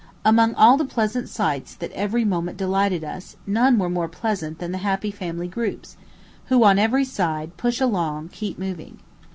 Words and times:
Among 0.25 0.55
all 0.55 0.77
the 0.77 0.83
pleasant 0.83 1.29
sights 1.29 1.75
that 1.75 1.91
every 1.91 2.25
moment 2.25 2.57
delighted 2.57 3.03
us 3.03 3.35
none 3.45 3.77
were 3.77 3.87
more 3.87 4.07
pleasant 4.07 4.57
than 4.57 4.71
the 4.71 4.79
happy 4.79 5.11
family 5.11 5.47
groups, 5.47 5.95
who, 6.45 6.63
on 6.63 6.79
every 6.79 7.05
side, 7.05 7.55
"push 7.55 7.79
along, 7.79 8.29
keep 8.29 8.57
moving." 8.57 8.97